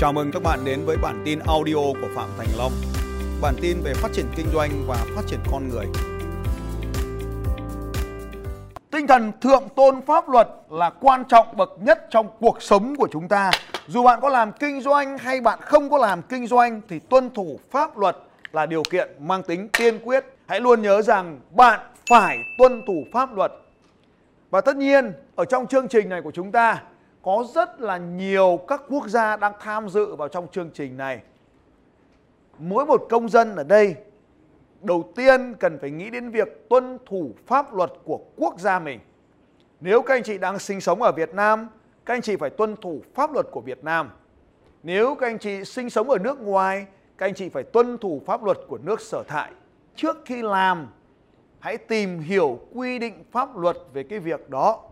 Chào 0.00 0.12
mừng 0.12 0.30
các 0.32 0.42
bạn 0.42 0.64
đến 0.64 0.84
với 0.84 0.96
bản 0.96 1.22
tin 1.24 1.38
audio 1.38 1.74
của 1.74 2.08
Phạm 2.14 2.28
Thành 2.38 2.46
Long. 2.58 2.72
Bản 3.42 3.54
tin 3.62 3.76
về 3.84 3.94
phát 3.94 4.08
triển 4.12 4.26
kinh 4.36 4.46
doanh 4.52 4.70
và 4.86 4.96
phát 5.16 5.22
triển 5.26 5.38
con 5.52 5.68
người. 5.68 5.86
Tinh 8.90 9.06
thần 9.06 9.32
thượng 9.40 9.62
tôn 9.76 10.00
pháp 10.06 10.28
luật 10.28 10.48
là 10.70 10.90
quan 10.90 11.24
trọng 11.24 11.56
bậc 11.56 11.70
nhất 11.80 12.06
trong 12.10 12.28
cuộc 12.40 12.62
sống 12.62 12.96
của 12.96 13.08
chúng 13.12 13.28
ta. 13.28 13.50
Dù 13.86 14.02
bạn 14.02 14.20
có 14.20 14.28
làm 14.28 14.52
kinh 14.52 14.80
doanh 14.80 15.18
hay 15.18 15.40
bạn 15.40 15.58
không 15.62 15.90
có 15.90 15.98
làm 15.98 16.22
kinh 16.22 16.46
doanh 16.46 16.80
thì 16.88 16.98
tuân 16.98 17.30
thủ 17.34 17.60
pháp 17.70 17.98
luật 17.98 18.16
là 18.52 18.66
điều 18.66 18.82
kiện 18.90 19.08
mang 19.18 19.42
tính 19.42 19.68
tiên 19.78 19.98
quyết. 20.04 20.24
Hãy 20.46 20.60
luôn 20.60 20.82
nhớ 20.82 21.02
rằng 21.02 21.40
bạn 21.50 21.80
phải 22.10 22.38
tuân 22.58 22.82
thủ 22.86 23.04
pháp 23.12 23.36
luật. 23.36 23.52
Và 24.50 24.60
tất 24.60 24.76
nhiên, 24.76 25.12
ở 25.36 25.44
trong 25.44 25.66
chương 25.66 25.88
trình 25.88 26.08
này 26.08 26.22
của 26.22 26.30
chúng 26.30 26.52
ta 26.52 26.82
có 27.22 27.44
rất 27.54 27.80
là 27.80 27.98
nhiều 27.98 28.60
các 28.68 28.82
quốc 28.88 29.08
gia 29.08 29.36
đang 29.36 29.52
tham 29.60 29.88
dự 29.88 30.14
vào 30.14 30.28
trong 30.28 30.48
chương 30.52 30.70
trình 30.74 30.96
này. 30.96 31.20
Mỗi 32.58 32.86
một 32.86 33.06
công 33.10 33.28
dân 33.28 33.56
ở 33.56 33.64
đây 33.64 33.94
đầu 34.82 35.12
tiên 35.16 35.54
cần 35.54 35.78
phải 35.78 35.90
nghĩ 35.90 36.10
đến 36.10 36.30
việc 36.30 36.68
tuân 36.68 36.98
thủ 37.06 37.30
pháp 37.46 37.74
luật 37.74 37.92
của 38.04 38.20
quốc 38.36 38.60
gia 38.60 38.78
mình. 38.78 39.00
Nếu 39.80 40.02
các 40.02 40.14
anh 40.14 40.22
chị 40.22 40.38
đang 40.38 40.58
sinh 40.58 40.80
sống 40.80 41.02
ở 41.02 41.12
Việt 41.12 41.34
Nam, 41.34 41.68
các 42.04 42.14
anh 42.14 42.22
chị 42.22 42.36
phải 42.36 42.50
tuân 42.50 42.76
thủ 42.76 43.02
pháp 43.14 43.32
luật 43.32 43.46
của 43.50 43.60
Việt 43.60 43.84
Nam. 43.84 44.10
Nếu 44.82 45.14
các 45.14 45.26
anh 45.26 45.38
chị 45.38 45.64
sinh 45.64 45.90
sống 45.90 46.10
ở 46.10 46.18
nước 46.18 46.40
ngoài, 46.40 46.86
các 47.18 47.26
anh 47.26 47.34
chị 47.34 47.48
phải 47.48 47.62
tuân 47.62 47.98
thủ 47.98 48.22
pháp 48.26 48.44
luật 48.44 48.58
của 48.68 48.78
nước 48.78 49.00
sở 49.00 49.22
tại. 49.28 49.52
Trước 49.96 50.16
khi 50.24 50.42
làm, 50.42 50.88
hãy 51.58 51.76
tìm 51.76 52.20
hiểu 52.20 52.58
quy 52.74 52.98
định 52.98 53.24
pháp 53.32 53.56
luật 53.56 53.76
về 53.92 54.02
cái 54.02 54.18
việc 54.18 54.50
đó 54.50 54.89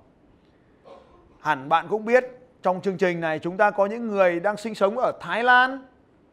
hẳn 1.40 1.68
bạn 1.68 1.86
cũng 1.88 2.04
biết 2.04 2.24
trong 2.62 2.80
chương 2.80 2.96
trình 2.96 3.20
này 3.20 3.38
chúng 3.38 3.56
ta 3.56 3.70
có 3.70 3.86
những 3.86 4.08
người 4.08 4.40
đang 4.40 4.56
sinh 4.56 4.74
sống 4.74 4.98
ở 4.98 5.12
Thái 5.20 5.44
Lan, 5.44 5.86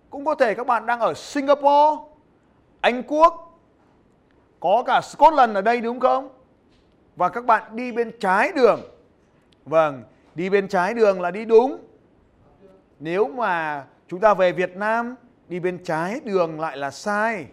cũng 0.10 0.26
có 0.26 0.36
thể 0.36 0.54
các 0.54 0.68
bạn 0.68 0.86
đang 0.86 1.00
ở 1.00 1.14
Singapore, 1.14 2.04
Anh 2.82 3.04
Quốc, 3.08 3.60
có 4.60 4.84
cả 4.88 5.02
Scotland 5.02 5.56
ở 5.56 5.62
đây 5.62 5.82
đúng 5.82 6.00
không? 6.00 6.30
Và 7.16 7.30
các 7.30 7.46
bạn 7.46 7.76
đi 7.76 7.92
bên 7.92 8.12
trái 8.20 8.52
đường. 8.56 8.82
Vâng, 9.66 10.04
đi 10.36 10.50
bên 10.50 10.68
trái 10.68 10.94
đường 10.94 11.22
là 11.22 11.32
đi 11.32 11.46
đúng. 11.46 11.78
Nếu 13.00 13.28
mà 13.28 13.86
chúng 14.08 14.20
ta 14.20 14.34
về 14.34 14.52
Việt 14.52 14.76
Nam 14.76 15.16
đi 15.48 15.60
bên 15.60 15.84
trái 15.84 16.20
đường 16.24 16.60
lại 16.60 16.78
là 16.78 16.92
sai. 16.92 17.46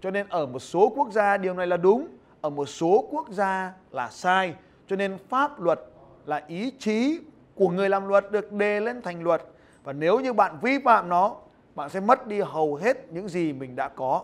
Cho 0.00 0.10
nên 0.10 0.28
ở 0.28 0.46
một 0.46 0.58
số 0.58 0.92
quốc 0.96 1.12
gia 1.12 1.36
điều 1.36 1.54
này 1.54 1.66
là 1.66 1.76
đúng, 1.76 2.08
ở 2.40 2.50
một 2.50 2.66
số 2.66 3.08
quốc 3.10 3.28
gia 3.30 3.72
là 3.90 4.08
sai. 4.10 4.54
Cho 4.88 4.96
nên 4.96 5.18
pháp 5.28 5.60
luật 5.60 5.80
là 6.26 6.42
ý 6.46 6.72
chí 6.78 7.20
của 7.54 7.68
người 7.68 7.88
làm 7.88 8.08
luật 8.08 8.32
được 8.32 8.52
đề 8.52 8.80
lên 8.80 9.02
thành 9.02 9.22
luật. 9.22 9.42
Và 9.84 9.92
nếu 9.92 10.20
như 10.20 10.32
bạn 10.32 10.58
vi 10.62 10.78
phạm 10.84 11.08
nó, 11.08 11.36
bạn 11.74 11.90
sẽ 11.90 12.00
mất 12.00 12.26
đi 12.26 12.40
hầu 12.40 12.74
hết 12.74 13.12
những 13.12 13.28
gì 13.28 13.52
mình 13.52 13.76
đã 13.76 13.88
có. 13.88 14.22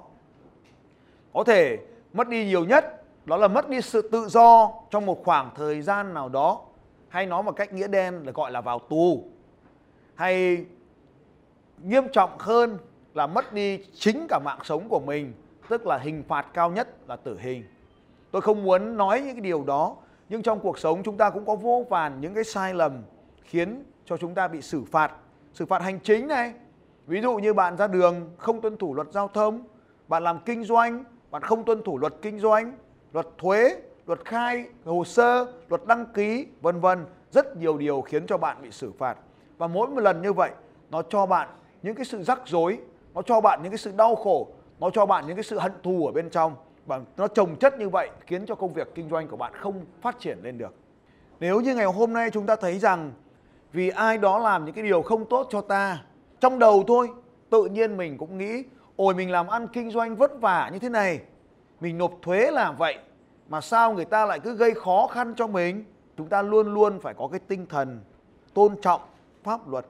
Có 1.32 1.44
thể 1.44 1.78
mất 2.12 2.28
đi 2.28 2.44
nhiều 2.44 2.64
nhất, 2.64 3.02
đó 3.24 3.36
là 3.36 3.48
mất 3.48 3.68
đi 3.68 3.80
sự 3.80 4.08
tự 4.08 4.28
do 4.28 4.70
trong 4.90 5.06
một 5.06 5.24
khoảng 5.24 5.50
thời 5.54 5.82
gian 5.82 6.14
nào 6.14 6.28
đó. 6.28 6.60
Hay 7.08 7.26
nói 7.26 7.42
một 7.42 7.52
cách 7.52 7.72
nghĩa 7.72 7.88
đen 7.88 8.22
là 8.24 8.32
gọi 8.32 8.50
là 8.50 8.60
vào 8.60 8.78
tù. 8.78 9.24
Hay 10.14 10.64
nghiêm 11.82 12.04
trọng 12.12 12.30
hơn 12.38 12.78
là 13.14 13.26
mất 13.26 13.52
đi 13.52 13.84
chính 13.94 14.26
cả 14.28 14.38
mạng 14.44 14.58
sống 14.64 14.88
của 14.88 15.00
mình, 15.00 15.32
tức 15.68 15.86
là 15.86 15.98
hình 15.98 16.22
phạt 16.28 16.46
cao 16.54 16.70
nhất 16.70 16.88
là 17.08 17.16
tử 17.16 17.38
hình. 17.40 17.64
Tôi 18.30 18.42
không 18.42 18.62
muốn 18.62 18.96
nói 18.96 19.20
những 19.20 19.34
cái 19.34 19.40
điều 19.40 19.64
đó 19.64 19.96
nhưng 20.32 20.42
trong 20.42 20.60
cuộc 20.60 20.78
sống 20.78 21.02
chúng 21.02 21.16
ta 21.16 21.30
cũng 21.30 21.46
có 21.46 21.54
vô 21.56 21.86
vàn 21.90 22.20
những 22.20 22.34
cái 22.34 22.44
sai 22.44 22.74
lầm 22.74 23.02
khiến 23.42 23.84
cho 24.04 24.16
chúng 24.16 24.34
ta 24.34 24.48
bị 24.48 24.62
xử 24.62 24.84
phạt. 24.84 25.12
Xử 25.52 25.66
phạt 25.66 25.82
hành 25.82 26.00
chính 26.00 26.28
này, 26.28 26.52
ví 27.06 27.20
dụ 27.20 27.36
như 27.36 27.54
bạn 27.54 27.76
ra 27.76 27.86
đường 27.86 28.30
không 28.38 28.60
tuân 28.60 28.76
thủ 28.76 28.94
luật 28.94 29.08
giao 29.12 29.28
thông, 29.28 29.64
bạn 30.08 30.22
làm 30.22 30.38
kinh 30.44 30.64
doanh, 30.64 31.04
bạn 31.30 31.42
không 31.42 31.64
tuân 31.64 31.82
thủ 31.82 31.98
luật 31.98 32.14
kinh 32.22 32.40
doanh, 32.40 32.76
luật 33.12 33.26
thuế, 33.38 33.76
luật 34.06 34.24
khai, 34.24 34.64
hồ 34.84 35.04
sơ, 35.04 35.46
luật 35.68 35.86
đăng 35.86 36.06
ký, 36.06 36.46
vân 36.60 36.80
vân. 36.80 37.04
Rất 37.30 37.56
nhiều 37.56 37.78
điều 37.78 38.00
khiến 38.00 38.26
cho 38.26 38.38
bạn 38.38 38.56
bị 38.62 38.70
xử 38.70 38.92
phạt. 38.98 39.16
Và 39.58 39.66
mỗi 39.66 39.88
một 39.88 40.00
lần 40.00 40.22
như 40.22 40.32
vậy, 40.32 40.50
nó 40.90 41.02
cho 41.02 41.26
bạn 41.26 41.48
những 41.82 41.94
cái 41.94 42.04
sự 42.04 42.22
rắc 42.22 42.40
rối, 42.46 42.78
nó 43.14 43.22
cho 43.22 43.40
bạn 43.40 43.60
những 43.62 43.72
cái 43.72 43.78
sự 43.78 43.92
đau 43.96 44.14
khổ, 44.14 44.48
nó 44.80 44.90
cho 44.90 45.06
bạn 45.06 45.26
những 45.26 45.36
cái 45.36 45.44
sự 45.44 45.58
hận 45.58 45.72
thù 45.82 46.06
ở 46.06 46.12
bên 46.12 46.30
trong 46.30 46.56
và 46.86 47.00
nó 47.16 47.28
trồng 47.28 47.56
chất 47.56 47.78
như 47.78 47.88
vậy 47.88 48.10
khiến 48.26 48.46
cho 48.46 48.54
công 48.54 48.72
việc 48.72 48.94
kinh 48.94 49.10
doanh 49.10 49.28
của 49.28 49.36
bạn 49.36 49.52
không 49.54 49.84
phát 50.00 50.18
triển 50.18 50.38
lên 50.42 50.58
được. 50.58 50.74
Nếu 51.40 51.60
như 51.60 51.74
ngày 51.74 51.86
hôm 51.86 52.12
nay 52.12 52.30
chúng 52.30 52.46
ta 52.46 52.56
thấy 52.56 52.78
rằng 52.78 53.12
vì 53.72 53.88
ai 53.88 54.18
đó 54.18 54.38
làm 54.38 54.64
những 54.64 54.74
cái 54.74 54.84
điều 54.84 55.02
không 55.02 55.24
tốt 55.24 55.46
cho 55.50 55.60
ta, 55.60 56.04
trong 56.40 56.58
đầu 56.58 56.84
thôi, 56.86 57.08
tự 57.50 57.64
nhiên 57.64 57.96
mình 57.96 58.18
cũng 58.18 58.38
nghĩ, 58.38 58.64
ôi, 58.96 59.14
mình 59.14 59.30
làm 59.30 59.48
ăn 59.48 59.66
kinh 59.72 59.90
doanh 59.90 60.16
vất 60.16 60.40
vả 60.40 60.70
như 60.72 60.78
thế 60.78 60.88
này, 60.88 61.20
mình 61.80 61.98
nộp 61.98 62.12
thuế 62.22 62.50
là 62.50 62.72
vậy, 62.72 62.98
mà 63.48 63.60
sao 63.60 63.92
người 63.92 64.04
ta 64.04 64.26
lại 64.26 64.40
cứ 64.40 64.54
gây 64.54 64.74
khó 64.74 65.06
khăn 65.06 65.34
cho 65.36 65.46
mình? 65.46 65.84
Chúng 66.16 66.28
ta 66.28 66.42
luôn 66.42 66.74
luôn 66.74 67.00
phải 67.00 67.14
có 67.14 67.28
cái 67.28 67.40
tinh 67.48 67.66
thần 67.66 68.00
tôn 68.54 68.80
trọng 68.80 69.00
pháp 69.42 69.68
luật. 69.68 69.86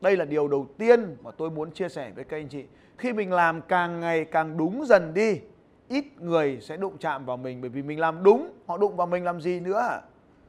Đây 0.00 0.16
là 0.16 0.24
điều 0.24 0.48
đầu 0.48 0.66
tiên 0.78 1.16
mà 1.22 1.30
tôi 1.30 1.50
muốn 1.50 1.70
chia 1.70 1.88
sẻ 1.88 2.12
với 2.14 2.24
các 2.24 2.36
anh 2.36 2.48
chị. 2.48 2.64
Khi 2.98 3.12
mình 3.12 3.32
làm 3.32 3.60
càng 3.60 4.00
ngày 4.00 4.24
càng 4.24 4.56
đúng 4.56 4.86
dần 4.86 5.14
đi 5.14 5.40
ít 5.88 6.04
người 6.20 6.58
sẽ 6.60 6.76
đụng 6.76 6.98
chạm 6.98 7.24
vào 7.24 7.36
mình 7.36 7.60
bởi 7.60 7.70
vì 7.70 7.82
mình 7.82 8.00
làm 8.00 8.22
đúng, 8.22 8.52
họ 8.66 8.78
đụng 8.78 8.96
vào 8.96 9.06
mình 9.06 9.24
làm 9.24 9.40
gì 9.40 9.60
nữa? 9.60 10.00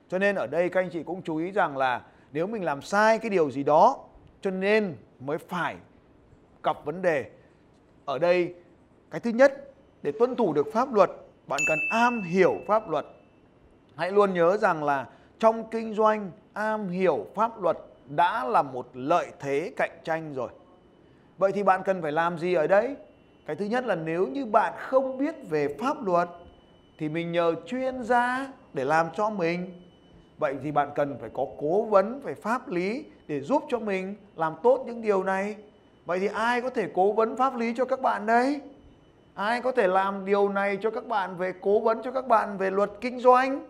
Cho 0.10 0.20
nên 0.20 0.36
ở 0.36 0.48
đây 0.48 0.70
các 0.70 0.80
anh 0.80 0.90
chị 0.90 1.04
cũng 1.04 1.22
chú 1.22 1.38
ý 1.38 1.52
rằng 1.52 1.78
là 1.78 2.02
nếu 2.32 2.48
mình 2.48 2.64
làm 2.64 2.82
sai 2.82 3.20
cái 3.20 3.30
điều 3.30 3.52
gì 3.52 3.64
đó, 3.64 3.98
cho 4.42 4.52
nên 4.52 4.96
mới 5.20 5.38
phải 5.38 5.76
gặp 6.64 6.86
vấn 6.86 7.02
đề. 7.02 7.26
Ở 8.06 8.20
đây, 8.20 8.54
cái 9.12 9.20
thứ 9.22 9.30
nhất, 9.30 9.74
để 10.02 10.12
tuân 10.20 10.36
thủ 10.36 10.54
được 10.54 10.68
pháp 10.74 10.94
luật, 10.94 11.10
bạn 11.48 11.60
cần 11.68 11.78
am 11.90 12.22
hiểu 12.22 12.56
pháp 12.68 12.90
luật. 12.90 13.06
Hãy 13.96 14.12
luôn 14.12 14.34
nhớ 14.34 14.58
rằng 14.58 14.84
là 14.84 15.08
trong 15.40 15.70
kinh 15.70 15.94
doanh, 15.94 16.32
am 16.54 16.90
hiểu 16.90 17.26
pháp 17.36 17.62
luật 17.62 17.78
đã 18.06 18.46
là 18.46 18.62
một 18.62 18.90
lợi 18.94 19.28
thế 19.40 19.74
cạnh 19.78 20.00
tranh 20.04 20.34
rồi. 20.34 20.50
Vậy 21.38 21.52
thì 21.52 21.64
bạn 21.64 21.82
cần 21.86 22.02
phải 22.02 22.12
làm 22.12 22.38
gì 22.38 22.54
ở 22.54 22.68
đây? 22.68 22.96
Cái 23.46 23.56
thứ 23.56 23.66
nhất 23.66 23.86
là 23.86 23.96
nếu 23.96 24.28
như 24.28 24.46
bạn 24.46 24.74
không 24.78 25.18
biết 25.18 25.36
về 25.50 25.76
pháp 25.80 26.06
luật, 26.06 26.30
thì 26.98 27.10
mình 27.10 27.32
nhờ 27.32 27.56
chuyên 27.66 28.04
gia 28.04 28.48
để 28.74 28.86
làm 28.86 29.08
cho 29.16 29.30
mình. 29.30 29.82
Vậy 30.38 30.56
thì 30.64 30.72
bạn 30.72 30.90
cần 30.96 31.18
phải 31.22 31.30
có 31.34 31.46
cố 31.58 31.84
vấn 31.84 32.20
về 32.20 32.34
pháp 32.34 32.70
lý 32.70 33.06
để 33.28 33.40
giúp 33.40 33.64
cho 33.70 33.80
mình 33.80 34.16
làm 34.36 34.56
tốt 34.64 34.84
những 34.86 35.02
điều 35.02 35.24
này. 35.24 35.56
Vậy 36.06 36.20
thì 36.20 36.28
ai 36.28 36.62
có 36.62 36.70
thể 36.70 36.88
cố 36.94 37.12
vấn 37.12 37.38
pháp 37.38 37.56
lý 37.56 37.74
cho 37.78 37.86
các 37.86 38.02
bạn 38.02 38.26
đây? 38.26 38.62
Ai 39.34 39.62
có 39.62 39.72
thể 39.72 39.88
làm 39.88 40.26
điều 40.26 40.50
này 40.50 40.78
cho 40.82 40.92
các 40.92 41.08
bạn 41.08 41.38
về 41.38 41.54
cố 41.62 41.80
vấn 41.80 42.02
cho 42.04 42.12
các 42.12 42.28
bạn 42.28 42.58
về 42.58 42.72
luật 42.72 42.92
kinh 43.02 43.20
doanh? 43.20 43.66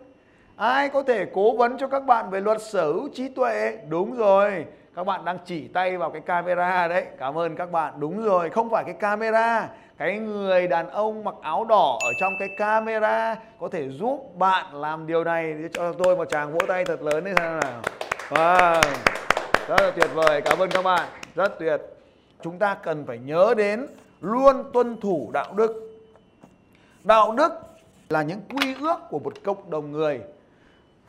Ai 0.56 0.88
có 0.88 1.02
thể 1.02 1.26
cố 1.34 1.56
vấn 1.56 1.78
cho 1.78 1.88
các 1.88 2.06
bạn 2.06 2.30
về 2.30 2.40
luật 2.40 2.62
sở 2.62 2.92
hữu 2.92 3.08
trí 3.08 3.28
tuệ? 3.28 3.78
Đúng 3.88 4.16
rồi 4.16 4.66
các 4.96 5.04
bạn 5.04 5.24
đang 5.24 5.38
chỉ 5.44 5.68
tay 5.68 5.96
vào 5.96 6.10
cái 6.10 6.20
camera 6.20 6.88
đấy. 6.88 7.06
Cảm 7.18 7.38
ơn 7.38 7.56
các 7.56 7.72
bạn. 7.72 7.94
Đúng 7.98 8.24
rồi, 8.24 8.50
không 8.50 8.70
phải 8.70 8.84
cái 8.84 8.94
camera. 8.94 9.68
Cái 9.98 10.18
người 10.18 10.68
đàn 10.68 10.90
ông 10.90 11.24
mặc 11.24 11.34
áo 11.42 11.64
đỏ 11.64 11.98
ở 12.04 12.12
trong 12.20 12.32
cái 12.38 12.48
camera 12.58 13.36
có 13.60 13.68
thể 13.68 13.88
giúp 13.88 14.32
bạn 14.34 14.74
làm 14.74 15.06
điều 15.06 15.24
này 15.24 15.52
để 15.52 15.68
cho 15.72 15.92
tôi 15.92 16.16
một 16.16 16.28
tràng 16.30 16.52
vỗ 16.52 16.58
tay 16.68 16.84
thật 16.84 17.02
lớn 17.02 17.24
đấy, 17.24 17.34
xem 17.38 17.60
nào. 17.60 17.82
Wow. 18.28 18.82
rất 19.68 19.80
là 19.80 19.90
tuyệt 19.96 20.10
vời. 20.14 20.40
Cảm 20.40 20.58
ơn 20.58 20.70
các 20.70 20.82
bạn. 20.82 21.08
Rất 21.34 21.58
tuyệt. 21.58 21.80
Chúng 22.42 22.58
ta 22.58 22.74
cần 22.74 23.06
phải 23.06 23.18
nhớ 23.18 23.54
đến 23.56 23.86
luôn 24.20 24.70
tuân 24.72 25.00
thủ 25.00 25.30
đạo 25.32 25.52
đức. 25.54 25.98
Đạo 27.04 27.32
đức 27.32 27.52
là 28.08 28.22
những 28.22 28.40
quy 28.48 28.74
ước 28.80 28.96
của 29.10 29.18
một 29.18 29.32
cộng 29.44 29.70
đồng 29.70 29.92
người. 29.92 30.20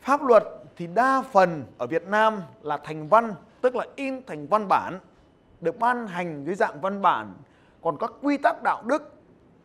Pháp 0.01 0.23
luật 0.23 0.43
thì 0.77 0.87
đa 0.87 1.23
phần 1.31 1.63
ở 1.77 1.87
Việt 1.87 2.07
Nam 2.07 2.41
là 2.61 2.77
thành 2.77 3.07
văn 3.07 3.33
tức 3.67 3.75
là 3.75 3.85
in 3.95 4.21
thành 4.27 4.47
văn 4.47 4.67
bản, 4.67 4.99
được 5.61 5.79
ban 5.79 6.07
hành 6.07 6.43
dưới 6.45 6.55
dạng 6.55 6.81
văn 6.81 7.01
bản. 7.01 7.33
Còn 7.81 7.97
các 7.97 8.11
quy 8.21 8.37
tắc 8.37 8.63
đạo 8.63 8.83
đức 8.85 9.13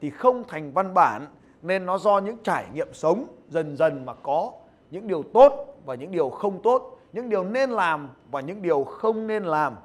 thì 0.00 0.10
không 0.10 0.44
thành 0.48 0.72
văn 0.72 0.94
bản, 0.94 1.26
nên 1.62 1.86
nó 1.86 1.98
do 1.98 2.18
những 2.18 2.36
trải 2.42 2.66
nghiệm 2.72 2.94
sống 2.94 3.26
dần 3.48 3.76
dần 3.76 4.06
mà 4.06 4.14
có. 4.14 4.52
Những 4.90 5.08
điều 5.08 5.22
tốt 5.22 5.78
và 5.84 5.94
những 5.94 6.12
điều 6.12 6.30
không 6.30 6.62
tốt, 6.62 7.00
những 7.12 7.28
điều 7.28 7.44
nên 7.44 7.70
làm 7.70 8.08
và 8.30 8.40
những 8.40 8.62
điều 8.62 8.84
không 8.84 9.26
nên 9.26 9.44
làm. 9.44 9.76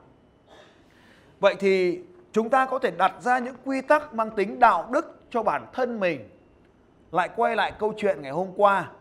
Vậy 1.39 1.55
thì 1.59 2.01
chúng 2.31 2.49
ta 2.49 2.65
có 2.65 2.79
thể 2.79 2.91
đặt 2.91 3.13
ra 3.19 3.39
những 3.39 3.55
quy 3.65 3.81
tắc 3.81 4.13
mang 4.13 4.31
tính 4.31 4.59
đạo 4.59 4.87
đức 4.91 5.21
cho 5.29 5.43
bản 5.43 5.65
thân 5.73 5.99
mình. 5.99 6.29
Lại 7.11 7.29
quay 7.35 7.55
lại 7.55 7.73
câu 7.79 7.93
chuyện 7.97 8.21
ngày 8.21 8.31
hôm 8.31 8.47
qua. 8.55 8.91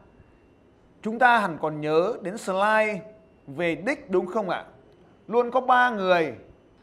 Chúng 1.02 1.18
ta 1.18 1.38
hẳn 1.38 1.58
còn 1.60 1.80
nhớ 1.80 2.14
đến 2.22 2.38
slide 2.38 3.00
về 3.46 3.74
đích, 3.74 4.10
đúng 4.10 4.26
không 4.26 4.50
ạ? 4.50 4.64
Luôn 5.28 5.50
có 5.50 5.60
ba 5.60 5.90
người 5.90 6.34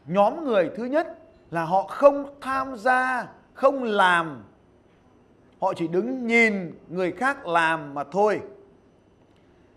nhóm 0.06 0.44
người 0.44 0.70
thứ 0.76 0.84
nhất 0.84 1.18
là 1.50 1.64
họ 1.64 1.82
không 1.82 2.26
tham 2.40 2.76
gia, 2.76 3.26
không 3.54 3.82
làm 3.82 4.44
họ 5.60 5.74
chỉ 5.76 5.88
đứng 5.88 6.26
nhìn 6.26 6.78
người 6.88 7.12
khác 7.12 7.46
làm 7.46 7.94
mà 7.94 8.04
thôi 8.04 8.40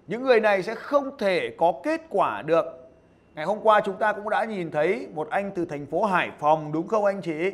những 0.07 0.23
người 0.23 0.39
này 0.39 0.63
sẽ 0.63 0.75
không 0.75 1.17
thể 1.17 1.55
có 1.57 1.73
kết 1.83 2.01
quả 2.09 2.41
được 2.41 2.87
Ngày 3.37 3.45
hôm 3.45 3.59
qua 3.63 3.81
chúng 3.85 3.95
ta 3.95 4.13
cũng 4.13 4.29
đã 4.29 4.45
nhìn 4.45 4.71
thấy 4.71 5.07
một 5.13 5.29
anh 5.29 5.51
từ 5.55 5.65
thành 5.65 5.85
phố 5.85 6.03
Hải 6.03 6.31
Phòng, 6.39 6.71
đúng 6.71 6.87
không 6.87 7.05
anh 7.05 7.21
chị? 7.21 7.51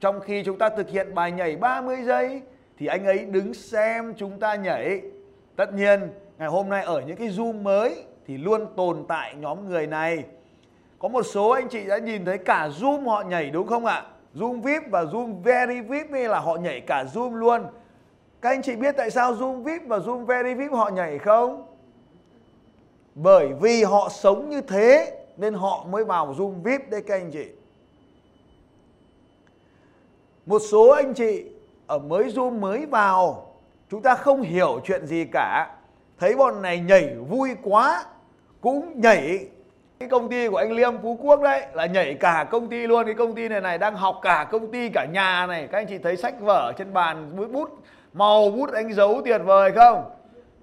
Trong 0.00 0.20
khi 0.20 0.42
chúng 0.44 0.58
ta 0.58 0.68
thực 0.68 0.88
hiện 0.88 1.14
bài 1.14 1.32
nhảy 1.32 1.56
30 1.56 1.96
giây 2.02 2.42
thì 2.78 2.86
anh 2.86 3.06
ấy 3.06 3.18
đứng 3.24 3.54
xem 3.54 4.14
chúng 4.16 4.40
ta 4.40 4.54
nhảy. 4.54 5.02
Tất 5.56 5.72
nhiên, 5.72 6.00
ngày 6.38 6.48
hôm 6.48 6.68
nay 6.68 6.84
ở 6.84 7.00
những 7.00 7.16
cái 7.16 7.28
Zoom 7.28 7.62
mới 7.62 8.04
thì 8.26 8.38
luôn 8.38 8.66
tồn 8.76 9.04
tại 9.08 9.34
nhóm 9.34 9.68
người 9.68 9.86
này. 9.86 10.24
Có 11.00 11.08
một 11.08 11.22
số 11.22 11.48
anh 11.48 11.68
chị 11.68 11.86
đã 11.86 11.98
nhìn 11.98 12.24
thấy 12.24 12.38
cả 12.38 12.68
Zoom 12.80 13.08
họ 13.08 13.22
nhảy 13.22 13.50
đúng 13.50 13.66
không 13.66 13.84
ạ? 13.84 14.06
Zoom 14.34 14.62
VIP 14.62 14.82
và 14.90 15.04
Zoom 15.04 15.42
Very 15.42 15.80
VIP 15.80 16.06
hay 16.12 16.28
là 16.28 16.40
họ 16.40 16.56
nhảy 16.56 16.80
cả 16.80 17.04
Zoom 17.14 17.34
luôn. 17.34 17.66
Các 18.40 18.50
anh 18.50 18.62
chị 18.62 18.76
biết 18.76 18.94
tại 18.96 19.10
sao 19.10 19.34
Zoom 19.34 19.62
VIP 19.62 19.82
và 19.86 19.98
Zoom 19.98 20.24
Very 20.24 20.54
VIP 20.54 20.72
họ 20.72 20.88
nhảy 20.88 21.18
không? 21.18 21.66
Bởi 23.14 23.48
vì 23.60 23.82
họ 23.82 24.08
sống 24.08 24.50
như 24.50 24.60
thế 24.60 25.18
nên 25.36 25.54
họ 25.54 25.86
mới 25.90 26.04
vào 26.04 26.34
Zoom 26.34 26.62
VIP 26.62 26.90
đây 26.90 27.02
các 27.02 27.14
anh 27.14 27.30
chị. 27.30 27.48
Một 30.46 30.62
số 30.70 30.88
anh 30.88 31.14
chị 31.14 31.44
ở 31.86 31.98
mới 31.98 32.24
Zoom 32.24 32.60
mới 32.60 32.86
vào, 32.86 33.52
chúng 33.90 34.02
ta 34.02 34.14
không 34.14 34.42
hiểu 34.42 34.80
chuyện 34.84 35.06
gì 35.06 35.24
cả. 35.32 35.76
Thấy 36.18 36.36
bọn 36.36 36.62
này 36.62 36.80
nhảy 36.80 37.16
vui 37.28 37.50
quá, 37.62 38.04
cũng 38.60 39.00
nhảy 39.00 39.48
cái 40.00 40.08
công 40.08 40.28
ty 40.28 40.48
của 40.48 40.56
anh 40.56 40.72
Liêm 40.72 40.98
Phú 41.02 41.18
Quốc 41.22 41.42
đấy 41.42 41.66
là 41.72 41.86
nhảy 41.86 42.14
cả 42.14 42.46
công 42.50 42.68
ty 42.68 42.86
luôn. 42.86 43.04
Cái 43.04 43.14
công 43.14 43.34
ty 43.34 43.48
này 43.48 43.60
này 43.60 43.78
đang 43.78 43.96
học 43.96 44.18
cả 44.22 44.46
công 44.50 44.72
ty 44.72 44.88
cả 44.88 45.06
nhà 45.12 45.46
này. 45.46 45.68
Các 45.72 45.78
anh 45.78 45.86
chị 45.86 45.98
thấy 45.98 46.16
sách 46.16 46.40
vở 46.40 46.72
trên 46.78 46.92
bàn 46.92 47.36
bút 47.36 47.50
bút 47.52 47.82
màu 48.12 48.50
bút 48.50 48.72
anh 48.72 48.92
dấu 48.92 49.22
tuyệt 49.24 49.40
vời 49.44 49.72
không? 49.72 50.10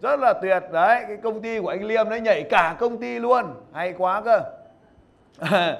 Rất 0.01 0.19
là 0.19 0.33
tuyệt. 0.33 0.63
Đấy 0.71 1.03
cái 1.07 1.17
công 1.23 1.41
ty 1.41 1.59
của 1.59 1.67
anh 1.67 1.83
Liêm 1.83 2.09
đấy 2.09 2.21
nhảy 2.21 2.43
cả 2.43 2.75
công 2.79 2.97
ty 2.97 3.19
luôn. 3.19 3.45
Hay 3.73 3.93
quá 3.97 4.21
cơ. 4.21 4.41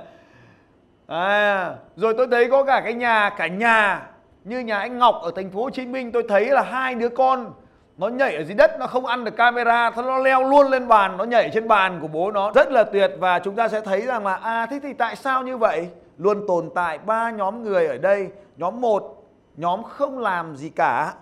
À, 1.07 1.75
rồi 1.95 2.13
tôi 2.17 2.27
thấy 2.31 2.49
có 2.49 2.63
cả 2.63 2.81
cái 2.83 2.93
nhà 2.93 3.29
cả 3.37 3.47
nhà 3.47 4.09
như 4.43 4.59
nhà 4.59 4.79
anh 4.79 4.97
Ngọc 4.97 5.19
ở 5.23 5.31
thành 5.35 5.49
phố 5.49 5.63
Hồ 5.63 5.69
Chí 5.69 5.85
Minh 5.85 6.11
tôi 6.11 6.23
thấy 6.29 6.45
là 6.45 6.61
hai 6.61 6.95
đứa 6.95 7.09
con 7.09 7.53
nó 7.97 8.07
nhảy 8.07 8.35
ở 8.35 8.43
dưới 8.43 8.55
đất, 8.55 8.79
nó 8.79 8.87
không 8.87 9.05
ăn 9.05 9.23
được 9.23 9.35
camera 9.35 9.89
nó 9.89 10.17
leo 10.17 10.43
luôn 10.43 10.67
lên 10.67 10.87
bàn, 10.87 11.17
nó 11.17 11.23
nhảy 11.23 11.49
trên 11.53 11.67
bàn 11.67 11.99
của 12.01 12.07
bố 12.07 12.31
nó. 12.31 12.51
Rất 12.55 12.71
là 12.71 12.83
tuyệt 12.83 13.11
và 13.19 13.39
chúng 13.39 13.55
ta 13.55 13.67
sẽ 13.67 13.81
thấy 13.81 14.01
rằng 14.01 14.25
là 14.25 14.35
à 14.35 14.65
thế 14.65 14.79
thì 14.83 14.93
tại 14.93 15.15
sao 15.15 15.43
như 15.43 15.57
vậy? 15.57 15.89
Luôn 16.17 16.47
tồn 16.47 16.69
tại 16.75 16.97
ba 16.97 17.31
nhóm 17.31 17.63
người 17.63 17.87
ở 17.87 17.97
đây. 17.97 18.29
Nhóm 18.57 18.81
một, 18.81 19.25
nhóm 19.57 19.83
không 19.83 20.19
làm 20.19 20.55
gì 20.55 20.69
cả. 20.69 21.13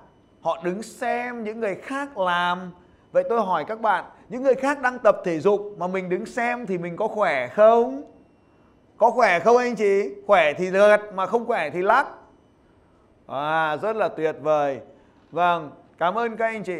Họ 0.41 0.57
đứng 0.63 0.83
xem 0.83 1.43
những 1.43 1.59
người 1.59 1.75
khác 1.75 2.17
làm. 2.17 2.71
Vậy 3.11 3.23
tôi 3.29 3.41
hỏi 3.41 3.65
các 3.67 3.81
bạn, 3.81 4.05
những 4.29 4.43
người 4.43 4.55
khác 4.55 4.81
đang 4.81 4.99
tập 4.99 5.17
thể 5.23 5.39
dục 5.39 5.61
mà 5.77 5.87
mình 5.87 6.09
đứng 6.09 6.25
xem 6.25 6.65
thì 6.65 6.77
mình 6.77 6.95
có 6.95 7.07
khỏe 7.07 7.47
không? 7.47 8.03
Có 8.97 9.09
khỏe 9.09 9.39
không 9.39 9.57
anh 9.57 9.75
chị? 9.75 10.09
Khỏe 10.27 10.53
thì 10.53 10.69
lượt 10.69 10.99
mà 11.13 11.25
không 11.25 11.45
khỏe 11.45 11.69
thì 11.69 11.81
lắc. 11.81 12.07
À 13.27 13.77
rất 13.81 13.95
là 13.95 14.07
tuyệt 14.07 14.35
vời. 14.41 14.79
Vâng 15.31 15.71
cảm 15.97 16.17
ơn 16.17 16.37
các 16.37 16.45
anh 16.45 16.63
chị. 16.63 16.77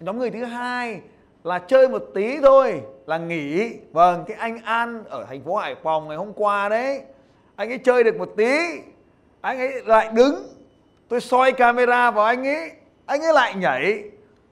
Nhóm 0.00 0.18
người 0.18 0.30
thứ 0.30 0.44
hai 0.44 1.00
là 1.44 1.58
chơi 1.58 1.88
một 1.88 2.02
tí 2.14 2.40
thôi, 2.40 2.82
là 3.06 3.18
nghỉ. 3.18 3.72
Vâng 3.92 4.24
cái 4.28 4.36
anh 4.36 4.58
an 4.64 5.04
ở 5.04 5.24
thành 5.28 5.44
phố 5.44 5.56
hải 5.56 5.74
phòng 5.82 6.08
ngày 6.08 6.16
hôm 6.16 6.32
qua 6.32 6.68
đấy. 6.68 7.02
Anh 7.56 7.68
ấy 7.68 7.78
chơi 7.78 8.04
được 8.04 8.16
một 8.16 8.32
tí. 8.36 8.58
Anh 9.40 9.58
ấy 9.58 9.72
lại 9.84 10.10
đứng. 10.14 10.34
Tôi 11.08 11.20
soi 11.20 11.52
camera 11.52 12.10
vào 12.10 12.24
anh 12.24 12.46
ấy. 12.46 12.70
Anh 13.06 13.22
ấy 13.22 13.32
lại 13.32 13.54
nhảy. 13.54 14.04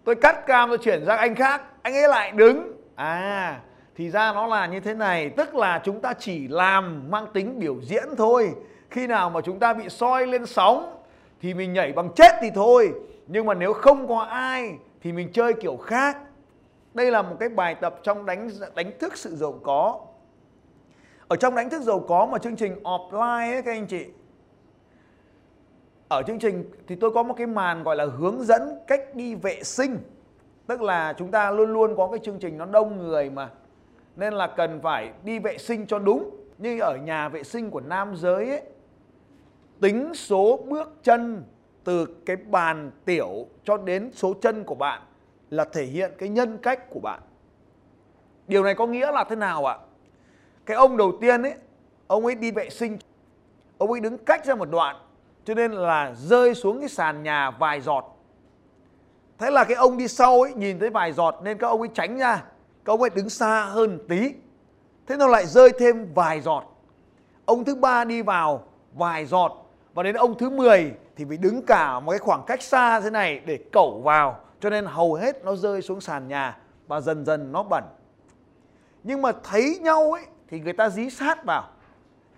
Tôi 0.05 0.15
cắt 0.15 0.47
cam, 0.47 0.69
tôi 0.69 0.79
chuyển 0.79 1.05
sang 1.07 1.19
anh 1.19 1.35
khác. 1.35 1.63
Anh 1.83 1.95
ấy 1.95 2.09
lại 2.09 2.33
đứng. 2.33 2.73
À 2.95 3.61
thì 3.97 4.11
ra 4.11 4.33
nó 4.33 4.47
là 4.47 4.67
như 4.67 4.81
thế 4.81 4.95
này. 4.95 5.31
Tức 5.31 5.55
là 5.55 5.81
chúng 5.85 6.01
ta 6.01 6.13
chỉ 6.19 6.49
làm 6.49 7.11
mang 7.11 7.27
tính 7.33 7.59
biểu 7.59 7.77
diễn 7.83 8.09
thôi. 8.19 8.53
Khi 8.91 9.07
nào 9.07 9.31
mà 9.31 9.41
chúng 9.41 9.59
ta 9.59 9.75
bị 9.75 9.89
soi 9.89 10.27
lên 10.27 10.47
sóng 10.47 11.03
thì 11.41 11.55
mình 11.55 11.73
nhảy 11.73 11.93
bằng 11.93 12.09
chết 12.17 12.33
thì 12.41 12.51
thôi 12.55 12.93
nhưng 13.29 13.47
mà 13.47 13.55
nếu 13.55 13.73
không 13.73 14.09
có 14.09 14.19
ai 14.21 14.79
thì 15.01 15.13
mình 15.13 15.33
chơi 15.33 15.55
kiểu 15.55 15.77
khác. 15.77 16.19
Đây 16.95 17.11
là 17.11 17.23
một 17.23 17.37
cái 17.41 17.49
bài 17.49 17.75
tập 17.75 18.01
trong 18.03 18.27
đánh 18.27 18.51
đánh 18.75 18.91
thức 18.99 19.17
sự 19.17 19.37
giàu 19.37 19.61
có. 19.63 20.01
Ở 21.29 21.37
trong 21.37 21.55
đánh 21.55 21.71
thức 21.71 21.83
giàu 21.83 22.01
có 22.09 22.27
mà 22.27 22.39
chương 22.39 22.57
trình 22.57 22.83
offline 22.83 23.53
ấy, 23.53 23.63
các 23.63 23.73
anh 23.73 23.87
chị. 23.87 24.07
Ở 26.09 26.23
chương 26.23 26.39
trình 26.39 26.65
thì 26.87 26.95
tôi 26.95 27.11
có 27.11 27.23
một 27.23 27.35
cái 27.37 27.47
màn 27.47 27.83
gọi 27.83 27.97
là 27.97 28.05
hướng 28.05 28.43
dẫn 28.43 28.79
cách 28.87 29.15
đi 29.15 29.35
vệ 29.35 29.63
sinh. 29.63 29.99
Tức 30.67 30.83
là 30.83 31.13
chúng 31.13 31.31
ta 31.31 31.51
luôn 31.51 31.73
luôn 31.73 31.97
có 31.97 32.09
cái 32.09 32.21
chương 32.23 32.39
trình 32.39 32.59
nó 32.59 32.67
đông 32.67 32.99
người 32.99 33.31
mà. 33.31 33.51
Nên 34.17 34.35
là 34.35 34.47
cần 34.47 34.81
phải 34.83 35.13
đi 35.25 35.39
vệ 35.39 35.59
sinh 35.59 35.87
cho 35.87 35.99
đúng. 35.99 36.31
Như 36.59 36.81
ở 36.81 36.97
nhà 36.97 37.29
vệ 37.29 37.43
sinh 37.43 37.71
của 37.71 37.81
nam 37.81 38.17
giới 38.17 38.51
ấy, 38.51 38.63
tính 39.81 40.15
số 40.15 40.61
bước 40.69 40.93
chân 41.03 41.45
từ 41.89 42.07
cái 42.27 42.37
bàn 42.37 42.91
tiểu 43.05 43.47
cho 43.65 43.77
đến 43.77 44.11
số 44.15 44.35
chân 44.43 44.65
của 44.65 44.75
bạn 44.75 45.03
là 45.51 45.65
thể 45.65 45.85
hiện 45.85 46.13
cái 46.19 46.29
nhân 46.29 46.59
cách 46.63 46.91
của 46.91 47.01
bạn. 47.01 47.21
Điều 48.49 48.65
này 48.65 48.75
có 48.75 48.87
nghĩa 48.87 49.13
là 49.13 49.25
thế 49.25 49.37
nào 49.37 49.67
ạ? 49.67 49.79
Cái 50.67 50.77
ông 50.77 50.97
đầu 50.97 51.13
tiên 51.21 51.43
ấy, 51.43 51.55
ông 52.07 52.27
ấy 52.27 52.35
đi 52.35 52.51
vệ 52.51 52.71
sinh, 52.71 52.99
ông 53.79 53.91
ấy 53.91 54.01
đứng 54.01 54.19
cách 54.19 54.47
ra 54.47 54.55
một 54.55 54.71
đoạn, 54.71 54.97
cho 55.45 55.55
nên 55.55 55.73
là 55.73 56.15
rơi 56.17 56.55
xuống 56.55 56.81
cái 56.81 56.89
sàn 56.89 57.23
nhà 57.23 57.51
vài 57.51 57.81
giọt. 57.81 58.17
Thế 59.39 59.51
là 59.51 59.65
cái 59.65 59.77
ông 59.77 59.97
đi 59.97 60.09
sau 60.09 60.41
ấy, 60.41 60.55
nhìn 60.55 60.79
thấy 60.79 60.91
vài 60.91 61.13
giọt 61.13 61.41
nên 61.43 61.59
các 61.59 61.69
ông 61.69 61.81
ấy 61.81 61.91
tránh 61.95 62.19
ra, 62.19 62.45
các 62.85 62.93
ông 62.93 63.01
ấy 63.01 63.11
đứng 63.11 63.29
xa 63.29 63.65
hơn 63.65 63.99
tí. 64.09 64.35
Thế 65.07 65.17
nó 65.17 65.27
lại 65.27 65.47
rơi 65.47 65.71
thêm 65.79 66.15
vài 66.15 66.41
giọt. 66.41 66.65
Ông 67.45 67.65
thứ 67.65 67.75
ba 67.75 68.05
đi 68.05 68.23
vào, 68.23 68.65
vài 68.95 69.27
giọt 69.27 69.68
và 69.99 70.03
đến 70.03 70.15
ông 70.15 70.39
thứ 70.39 70.51
10 70.51 70.95
thì 71.17 71.25
phải 71.25 71.37
đứng 71.37 71.63
cả 71.63 72.01
một 72.01 72.11
cái 72.11 72.19
khoảng 72.19 72.43
cách 72.47 72.63
xa 72.63 73.01
thế 73.01 73.11
này 73.11 73.41
để 73.47 73.59
cẩu 73.73 74.01
vào. 74.05 74.41
Cho 74.61 74.71
nên 74.71 74.87
hầu 74.87 75.15
hết 75.15 75.45
nó 75.45 75.57
rơi 75.57 75.83
xuống 75.83 76.01
sàn 76.01 76.29
nhà 76.29 76.59
và 76.87 77.01
dần 77.01 77.25
dần 77.25 77.53
nó 77.53 77.63
bẩn. 77.63 77.85
Nhưng 79.03 79.23
mà 79.23 79.33
thấy 79.45 79.79
nhau 79.83 80.13
ấy, 80.13 80.25
thì 80.49 80.61
người 80.61 80.73
ta 80.73 80.91
dí 80.91 81.11
sát 81.11 81.45
vào. 81.45 81.69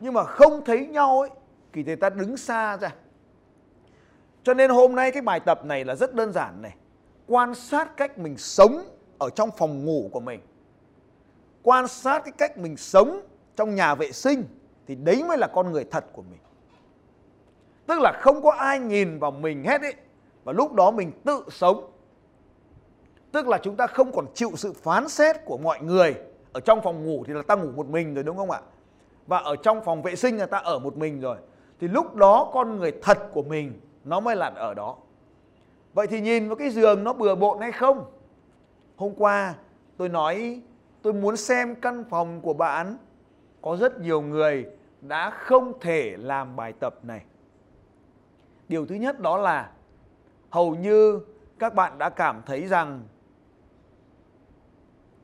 Nhưng 0.01 0.15
mà 0.15 0.25
không 0.25 0.65
thấy 0.65 0.87
nhau 0.87 1.21
ấy, 1.21 1.31
thì 1.73 1.85
người 1.85 1.97
ta 1.97 2.11
đứng 2.11 2.37
xa 2.37 2.77
ra. 2.77 2.95
Cho 4.43 4.55
nên 4.55 4.71
hôm 4.71 4.95
nay 4.95 5.11
cái 5.11 5.23
bài 5.23 5.41
tập 5.41 5.65
này 5.65 5.85
là 5.85 5.95
rất 5.95 6.15
đơn 6.15 6.33
giản 6.33 6.63
này. 6.63 6.75
Quan 7.27 7.55
sát 7.55 7.97
cách 7.97 8.19
mình 8.19 8.37
sống 8.37 8.85
ở 9.19 9.31
trong 9.31 9.51
phòng 9.59 9.85
ngủ 9.85 10.11
của 10.13 10.21
mình. 10.21 10.41
Quan 11.63 11.89
sát 11.89 12.25
cái 12.25 12.33
cách 12.39 12.59
mình 12.59 12.77
sống 12.77 13.21
trong 13.57 13.75
nhà 13.75 13.95
vệ 13.95 14.13
sinh 14.13 14.45
thì 14.87 14.95
đấy 14.95 15.23
mới 15.29 15.39
là 15.39 15.47
con 15.47 15.73
người 15.73 15.85
thật 15.85 16.05
của 16.13 16.23
mình 16.23 16.41
tức 17.91 18.01
là 18.01 18.13
không 18.13 18.43
có 18.43 18.51
ai 18.51 18.79
nhìn 18.79 19.19
vào 19.19 19.31
mình 19.31 19.65
hết 19.65 19.81
ấy 19.81 19.95
và 20.45 20.53
lúc 20.53 20.73
đó 20.73 20.91
mình 20.91 21.13
tự 21.25 21.45
sống. 21.49 21.91
Tức 23.33 23.49
là 23.49 23.59
chúng 23.63 23.77
ta 23.77 23.87
không 23.87 24.13
còn 24.13 24.27
chịu 24.35 24.51
sự 24.55 24.73
phán 24.73 25.09
xét 25.09 25.37
của 25.45 25.59
mọi 25.59 25.81
người. 25.81 26.15
Ở 26.53 26.61
trong 26.61 26.81
phòng 26.83 27.05
ngủ 27.05 27.25
thì 27.27 27.33
là 27.33 27.43
ta 27.43 27.55
ngủ 27.55 27.71
một 27.77 27.87
mình 27.87 28.15
rồi, 28.15 28.25
đúng 28.25 28.37
không 28.37 28.51
ạ? 28.51 28.61
Và 29.27 29.39
ở 29.39 29.57
trong 29.57 29.85
phòng 29.85 30.03
vệ 30.03 30.17
sinh 30.17 30.37
là 30.37 30.47
ta 30.47 30.59
ở 30.59 30.79
một 30.79 30.97
mình 30.97 31.21
rồi. 31.21 31.37
Thì 31.81 31.89
lúc 31.89 32.15
đó 32.15 32.51
con 32.53 32.79
người 32.79 32.93
thật 33.03 33.19
của 33.33 33.43
mình, 33.43 33.81
nó 34.05 34.21
mới 34.21 34.37
là 34.37 34.53
ở 34.55 34.75
đó. 34.75 34.97
Vậy 35.95 36.07
thì 36.07 36.21
nhìn 36.21 36.49
vào 36.49 36.57
cái 36.57 36.71
giường 36.71 37.05
nó 37.05 37.13
bừa 37.13 37.35
bộn 37.35 37.61
hay 37.61 37.73
không? 37.73 38.05
Hôm 38.97 39.15
qua 39.15 39.55
tôi 39.97 40.09
nói, 40.09 40.61
tôi 41.03 41.13
muốn 41.13 41.37
xem 41.37 41.75
căn 41.75 42.05
phòng 42.11 42.41
của 42.41 42.55
bạn. 42.55 42.97
Có 43.63 43.77
rất 43.77 44.01
nhiều 44.01 44.21
người 44.21 44.67
đã 45.01 45.31
không 45.31 45.73
thể 45.81 46.17
làm 46.19 46.57
bài 46.57 46.73
tập 46.81 46.95
này 47.03 47.23
điều 48.71 48.87
thứ 48.87 48.95
nhất 48.95 49.21
đó 49.21 49.37
là 49.37 49.71
hầu 50.51 50.75
như 50.75 51.21
các 51.59 51.75
bạn 51.75 51.99
đã 51.99 52.09
cảm 52.09 52.43
thấy 52.47 52.67
rằng 52.67 53.03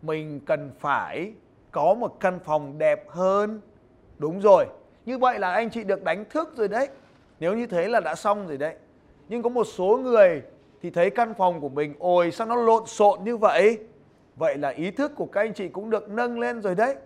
mình 0.03 0.41
cần 0.47 0.71
phải 0.79 1.33
có 1.71 1.95
một 1.95 2.21
căn 2.21 2.38
phòng 2.45 2.79
đẹp 2.79 3.11
hơn. 3.11 3.61
Đúng 4.19 4.41
rồi, 4.41 4.67
như 5.05 5.19
vậy 5.19 5.38
là 5.38 5.53
anh 5.53 5.71
chị 5.71 5.85
được 5.85 6.05
đánh 6.05 6.25
thức 6.31 6.57
rồi 6.57 6.69
đấy. 6.69 6.88
Nếu 7.41 7.57
như 7.57 7.67
thế 7.67 7.88
là 7.88 8.00
đã 8.00 8.15
xong 8.15 8.47
rồi 8.49 8.57
đấy. 8.57 8.75
Nhưng 9.29 9.43
có 9.43 9.49
một 9.49 9.65
số 9.65 9.99
người 10.03 10.43
thì 10.83 10.91
thấy 10.91 11.11
căn 11.11 11.35
phòng 11.35 11.61
của 11.61 11.69
mình, 11.69 11.95
ôi 11.99 12.31
sao 12.31 12.47
nó 12.47 12.57
lộn 12.57 12.87
xộn 12.87 13.25
như 13.25 13.37
vậy? 13.37 13.79
Vậy 14.37 14.59
là 14.59 14.69
ý 14.69 14.91
thức 14.91 15.12
của 15.17 15.26
các 15.26 15.41
anh 15.41 15.55
chị 15.55 15.69
cũng 15.69 15.91
được 15.91 16.09
nâng 16.09 16.38
lên 16.38 16.62
rồi 16.62 16.75
đấy. 16.75 16.97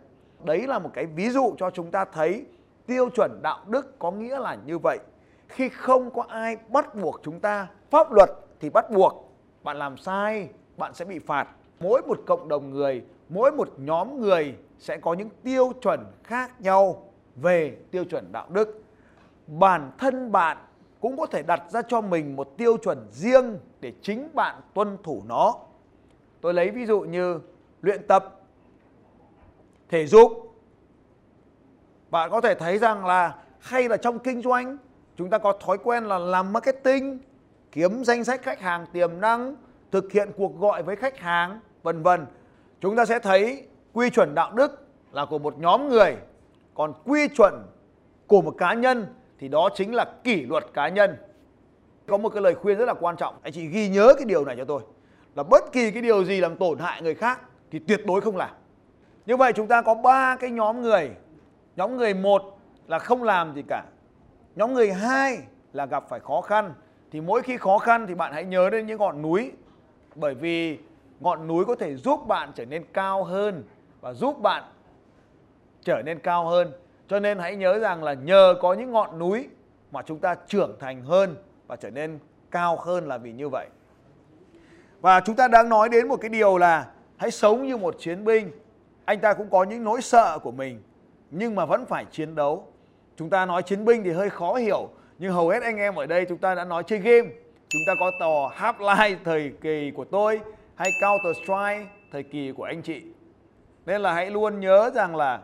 Đấy 0.44 0.66
là 0.66 0.78
một 0.78 0.90
cái 0.94 1.06
ví 1.06 1.30
dụ 1.30 1.54
cho 1.59 1.70
chúng 1.70 1.90
ta 1.90 2.04
thấy 2.04 2.44
tiêu 2.87 3.11
chuẩn 3.11 3.42
đạo 3.42 3.64
đức 3.68 3.99
có 3.99 4.11
nghĩa 4.11 4.38
là 4.38 4.59
như 4.66 4.78
vậy 4.78 4.99
khi 5.50 5.69
không 5.69 6.11
có 6.11 6.23
ai 6.28 6.57
bắt 6.69 6.95
buộc 6.95 7.21
chúng 7.23 7.40
ta, 7.40 7.69
pháp 7.90 8.12
luật 8.12 8.30
thì 8.61 8.71
bắt 8.71 8.90
buộc 8.90 9.33
bạn 9.62 9.76
làm 9.76 9.97
sai, 9.97 10.49
bạn 10.76 10.95
sẽ 10.95 11.04
bị 11.04 11.19
phạt. 11.19 11.49
Mỗi 11.80 12.02
một 12.02 12.19
cộng 12.26 12.49
đồng 12.49 12.71
người, 12.71 13.04
mỗi 13.28 13.52
một 13.52 13.69
nhóm 13.76 14.21
người 14.21 14.54
sẽ 14.78 14.97
có 14.97 15.14
những 15.14 15.28
tiêu 15.42 15.73
chuẩn 15.83 16.04
khác 16.25 16.61
nhau 16.61 17.11
về 17.37 17.76
tiêu 17.90 18.04
chuẩn 18.04 18.33
đạo 18.33 18.47
đức. 18.50 18.83
Bản 19.47 19.90
thân 19.99 20.33
bạn 20.33 20.57
cũng 21.00 21.16
có 21.16 21.26
thể 21.26 21.42
đặt 21.42 21.62
ra 21.71 21.83
cho 21.83 22.00
mình 22.00 22.37
một 22.37 22.57
tiêu 22.57 22.76
chuẩn 22.76 23.07
riêng 23.11 23.59
để 23.80 23.92
chính 24.02 24.28
bạn 24.35 24.61
tuân 24.75 24.99
thủ 25.02 25.23
nó. 25.26 25.54
Tôi 26.40 26.54
lấy 26.54 26.71
ví 26.71 26.87
dụ 26.87 27.00
như 27.00 27.40
luyện 27.83 28.07
tập, 28.07 28.40
thể 29.88 30.07
dục. 30.07 30.33
Bạn 32.11 32.30
có 32.30 32.40
thể 32.40 32.54
thấy 32.54 32.78
rằng 32.78 33.07
là 33.07 33.37
hay 33.59 33.88
là 33.88 33.97
trong 33.97 34.19
kinh 34.19 34.42
doanh 34.42 34.78
chúng 35.20 35.30
ta 35.30 35.38
có 35.38 35.52
thói 35.52 35.78
quen 35.78 36.04
là 36.04 36.18
làm 36.18 36.52
marketing, 36.52 37.18
kiếm 37.72 38.04
danh 38.04 38.24
sách 38.24 38.42
khách 38.42 38.60
hàng, 38.60 38.86
tiềm 38.92 39.20
năng, 39.20 39.56
thực 39.90 40.12
hiện 40.12 40.30
cuộc 40.36 40.60
gọi 40.60 40.82
với 40.82 40.96
khách 40.96 41.18
hàng, 41.18 41.60
vân 41.82 42.02
vân. 42.02 42.26
Chúng 42.80 42.96
ta 42.96 43.04
sẽ 43.04 43.18
thấy 43.18 43.66
quy 43.92 44.10
chuẩn 44.10 44.34
đạo 44.34 44.52
đức 44.52 44.86
là 45.12 45.24
của 45.24 45.38
một 45.38 45.58
nhóm 45.58 45.88
người. 45.88 46.16
Còn 46.74 46.92
quy 47.04 47.28
chuẩn 47.28 47.66
của 48.26 48.42
một 48.42 48.54
cá 48.58 48.74
nhân 48.74 49.06
thì 49.38 49.48
đó 49.48 49.68
chính 49.74 49.94
là 49.94 50.04
kỷ 50.24 50.46
luật 50.46 50.66
cá 50.74 50.88
nhân. 50.88 51.16
Có 52.06 52.16
một 52.16 52.28
cái 52.28 52.42
lời 52.42 52.54
khuyên 52.54 52.78
rất 52.78 52.86
là 52.86 52.94
quan 52.94 53.16
trọng. 53.16 53.34
Anh 53.42 53.52
chị 53.52 53.66
ghi 53.66 53.88
nhớ 53.88 54.14
cái 54.16 54.24
điều 54.24 54.44
này 54.44 54.56
cho 54.56 54.64
tôi. 54.64 54.82
Là 55.34 55.42
bất 55.42 55.72
kỳ 55.72 55.90
cái 55.90 56.02
điều 56.02 56.24
gì 56.24 56.40
làm 56.40 56.56
tổn 56.56 56.78
hại 56.78 57.02
người 57.02 57.14
khác 57.14 57.40
thì 57.70 57.78
tuyệt 57.78 58.06
đối 58.06 58.20
không 58.20 58.36
làm. 58.36 58.50
Như 59.26 59.36
vậy 59.36 59.52
chúng 59.52 59.66
ta 59.66 59.82
có 59.82 59.94
ba 59.94 60.36
cái 60.36 60.50
nhóm 60.50 60.82
người. 60.82 61.10
Nhóm 61.76 61.96
người 61.96 62.14
một 62.14 62.58
là 62.86 62.98
không 62.98 63.22
làm 63.22 63.54
gì 63.54 63.62
cả 63.68 63.84
nhóm 64.57 64.75
người 64.75 64.92
hai 64.92 65.38
là 65.73 65.87
gặp 65.87 66.04
phải 66.09 66.21
khó 66.21 66.40
khăn. 66.40 66.75
Thì 67.12 67.21
mỗi 67.21 67.42
khi 67.42 67.57
khó 67.57 67.78
khăn 67.78 68.07
thì 68.07 68.14
bạn 68.14 68.33
hãy 68.33 68.45
nhớ 68.45 68.71
đến 68.71 68.87
những 68.87 68.99
ngọn 68.99 69.23
núi. 69.23 69.52
Bởi 70.14 70.35
vì 70.35 70.78
ngọn 71.21 71.47
núi 71.47 71.64
có 71.64 71.75
thể 71.75 71.97
giúp 71.97 72.21
bạn 72.26 72.52
trở 72.54 72.64
nên 72.64 72.85
cao 72.92 73.25
hơn 73.25 73.64
và 74.00 74.12
giúp 74.12 74.40
bạn 74.40 74.64
trở 75.83 76.02
nên 76.02 76.19
cao 76.19 76.45
hơn. 76.45 76.73
Cho 77.09 77.21
nên 77.21 77.38
hãy 77.38 77.57
nhớ 77.57 77.78
rằng 77.78 78.04
là 78.04 78.14
nhờ 78.14 78.54
có 78.61 78.75
những 78.75 78.92
ngọn 78.92 79.19
núi 79.19 79.49
mà 79.90 80.02
chúng 80.02 80.19
ta 80.19 80.35
trưởng 80.47 80.76
thành 80.80 81.02
hơn 81.02 81.37
và 81.66 81.76
trở 81.76 81.90
nên 81.90 82.19
cao 82.50 82.76
hơn 82.76 83.09
là 83.09 83.19
vì 83.19 83.33
như 83.33 83.49
vậy. 83.49 83.66
Và 85.00 85.21
chúng 85.21 85.37
ta 85.37 85.49
đang 85.49 85.69
nói 85.69 85.88
đến 85.88 86.09
một 86.09 86.16
cái 86.16 86.28
điều 86.28 86.59
là 86.59 86.90
hãy 87.16 87.30
sống 87.30 87.66
như 87.66 87.76
một 87.76 87.95
chiến 87.99 88.25
binh. 88.25 88.50
Anh 89.04 89.21
ta 89.21 89.35
cũng 89.35 89.50
có 89.50 89.64
những 89.64 89.85
nỗi 89.85 90.02
sợ 90.02 90.38
của 90.38 90.50
mình, 90.52 90.83
nhưng 91.30 91.54
mà 91.54 91.64
vẫn 91.64 91.87
phải 91.87 92.04
chiến 92.04 92.35
đấu 92.35 92.69
chúng 93.20 93.30
ta 93.30 93.46
nói 93.46 93.62
chiến 93.62 93.84
binh 93.84 94.04
thì 94.04 94.10
hơi 94.10 94.30
khó 94.30 94.54
hiểu, 94.54 94.88
nhưng 95.18 95.32
hầu 95.32 95.48
hết 95.48 95.62
anh 95.62 95.76
em 95.76 95.94
ở 95.94 96.06
đây 96.06 96.24
chúng 96.28 96.38
ta 96.38 96.54
đã 96.54 96.64
nói 96.64 96.82
chơi 96.86 96.98
game. 96.98 97.28
Chúng 97.68 97.82
ta 97.86 97.94
có 98.00 98.10
tò 98.20 98.52
Half-Life 98.56 99.16
thời 99.24 99.52
kỳ 99.60 99.90
của 99.90 100.04
tôi 100.04 100.40
hay 100.74 100.90
Counter 101.02 101.36
Strike 101.36 101.86
thời 102.12 102.22
kỳ 102.22 102.52
của 102.52 102.64
anh 102.64 102.82
chị? 102.82 103.02
Nên 103.86 104.00
là 104.00 104.12
hãy 104.12 104.30
luôn 104.30 104.60
nhớ 104.60 104.90
rằng 104.94 105.16
là 105.16 105.42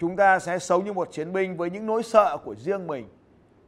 chúng 0.00 0.16
ta 0.16 0.38
sẽ 0.38 0.58
sống 0.58 0.84
như 0.84 0.92
một 0.92 1.12
chiến 1.12 1.32
binh 1.32 1.56
với 1.56 1.70
những 1.70 1.86
nỗi 1.86 2.02
sợ 2.02 2.36
của 2.44 2.54
riêng 2.54 2.86
mình. 2.86 3.08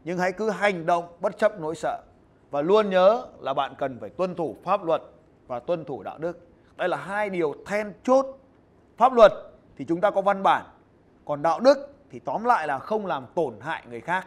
Nhưng 0.04 0.18
hãy 0.18 0.32
cứ 0.32 0.50
hành 0.50 0.87
động 0.87 1.04
bất 1.20 1.38
chấp 1.38 1.61
nỗi 1.61 1.75
sợ 1.75 2.02
và 2.50 2.62
luôn 2.62 2.90
nhớ 2.90 3.26
là 3.40 3.54
bạn 3.54 3.75
cần 3.78 3.99
phải 4.00 4.11
tuân 4.11 4.34
thủ 4.34 4.56
pháp 4.64 4.84
luật 4.84 5.02
và 5.46 5.61
tuân 5.61 5.84
thủ 5.84 6.02
đạo 6.02 6.18
đức. 6.18 6.38
Đây 6.76 6.88
là 6.88 6.96
hai 6.96 7.30
điều 7.30 7.54
then 7.66 7.92
chốt. 8.02 8.26
Pháp 8.96 9.12
luật 9.12 9.32
thì 9.76 9.84
chúng 9.84 10.00
ta 10.00 10.11
có 10.11 10.23
văn 10.23 10.42
bản, 10.42 10.64
còn 11.25 11.42
đạo 11.42 11.61
đức 11.61 11.94
thì 12.14 12.21
tóm 12.21 12.44
lại 12.44 12.66
là 12.66 12.78
không 12.78 13.06
làm 13.06 13.26
tổn 13.35 13.61
hại 13.61 13.83
người 13.90 14.00
khác. 14.00 14.26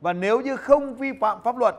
Và 0.00 0.12
nếu 0.12 0.40
như 0.40 0.56
không 0.56 0.94
vi 0.94 1.12
phạm 1.20 1.42
pháp 1.42 1.56
luật, 1.56 1.74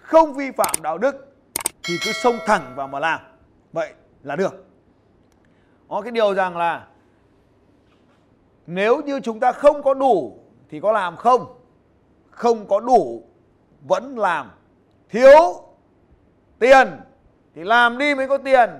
không 0.00 0.32
vi 0.32 0.50
phạm 0.50 0.74
đạo 0.82 0.98
đức, 0.98 1.36
thì 1.64 1.94
cứ 2.04 2.12
xông 2.12 2.36
thẳng 2.46 2.72
vào 2.76 2.88
mà 2.88 3.00
làm. 3.00 3.20
Vậy 3.72 3.92
là 4.22 4.36
được. 4.36 4.66
Có 5.88 6.00
cái 6.00 6.12
điều 6.12 6.34
rằng 6.34 6.56
là 6.56 6.86
nếu 8.66 9.02
như 9.02 9.20
chúng 9.20 9.40
ta 9.40 9.52
không 9.52 9.82
có 9.82 9.94
đủ 9.94 10.38
thì 10.68 10.80
có 10.80 10.92
làm 10.92 11.16
không? 11.16 11.60
Không 12.30 12.68
có 12.68 12.80
đủ, 12.80 13.22
vẫn 13.80 14.18
làm. 14.18 14.50
Thiếu 15.08 15.64
tiền 16.58 16.88
thì 17.54 17.64
làm 17.64 17.98
đi 17.98 18.14
mới 18.14 18.28
có 18.28 18.38
tiền. 18.38 18.70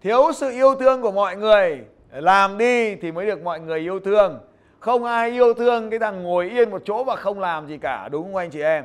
Thiếu 0.00 0.32
sự 0.32 0.50
yêu 0.50 0.74
thương 0.74 1.02
của 1.02 1.12
mọi 1.12 1.36
người 1.36 1.86
làm 2.12 2.58
đi 2.58 2.94
thì 2.94 3.12
mới 3.12 3.26
được 3.26 3.42
mọi 3.42 3.60
người 3.60 3.80
yêu 3.80 4.00
thương. 4.00 4.38
Không 4.80 5.04
ai 5.04 5.30
yêu 5.30 5.54
thương 5.54 5.90
cái 5.90 5.98
thằng 5.98 6.22
ngồi 6.22 6.50
yên 6.50 6.70
một 6.70 6.82
chỗ 6.84 7.04
và 7.04 7.16
không 7.16 7.40
làm 7.40 7.68
gì 7.68 7.78
cả, 7.78 8.08
đúng 8.08 8.24
không 8.24 8.36
anh 8.36 8.50
chị 8.50 8.60
em? 8.60 8.84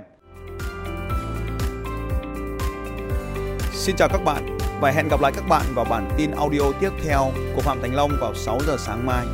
Xin 3.71 3.95
chào 3.95 4.09
các 4.11 4.21
bạn. 4.25 4.57
Và 4.81 4.91
hẹn 4.91 5.07
gặp 5.11 5.21
lại 5.21 5.31
các 5.35 5.43
bạn 5.49 5.65
vào 5.75 5.85
bản 5.89 6.09
tin 6.17 6.31
audio 6.31 6.61
tiếp 6.79 6.89
theo 7.05 7.31
của 7.55 7.61
Phạm 7.61 7.81
Thành 7.81 7.95
Long 7.95 8.11
vào 8.21 8.33
6 8.33 8.57
giờ 8.67 8.75
sáng 8.77 9.05
mai. 9.05 9.25